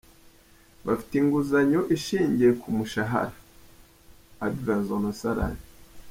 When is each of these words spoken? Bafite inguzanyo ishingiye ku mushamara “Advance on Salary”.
Bafite 0.85 1.13
inguzanyo 1.21 1.81
ishingiye 1.95 2.51
ku 2.61 2.67
mushamara 2.77 3.33
“Advance 4.47 4.89
on 4.97 5.05
Salary”. 5.21 5.61